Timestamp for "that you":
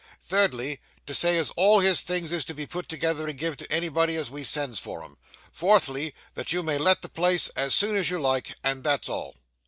6.33-6.63